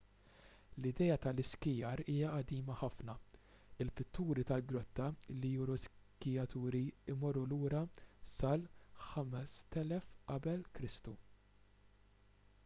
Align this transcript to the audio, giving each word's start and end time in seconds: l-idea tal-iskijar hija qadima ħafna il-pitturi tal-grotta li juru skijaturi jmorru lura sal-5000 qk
l-idea 0.83 1.15
tal-iskijar 1.25 2.01
hija 2.13 2.29
qadima 2.39 2.77
ħafna 2.79 3.15
il-pitturi 3.85 4.45
tal-grotta 4.53 5.09
li 5.43 5.51
juru 5.59 5.75
skijaturi 5.85 6.83
jmorru 7.15 7.45
lura 7.53 7.83
sal-5000 8.35 10.03
qk 10.33 11.15